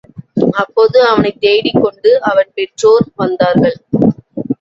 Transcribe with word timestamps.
அப்போது 0.53 0.97
அவனைத் 1.05 1.41
தேடிக் 1.41 1.81
கொண்டு 1.81 2.21
அவன் 2.21 2.51
பெற்றோர் 2.53 3.05
வந்தார்கள். 3.15 3.77